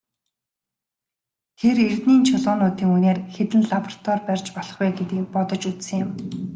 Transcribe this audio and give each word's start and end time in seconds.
Тэр 1.57 1.77
эрдэнийн 1.87 2.21
чулуунуудын 2.29 2.89
үнээр 2.95 3.19
хэдэн 3.35 3.61
лаборатори 3.71 4.21
барьж 4.27 4.47
болох 4.55 4.77
вэ 4.79 4.87
гэдгийг 4.97 5.27
бодож 5.33 5.61
үзсэн 5.71 5.97
юм. 6.03 6.11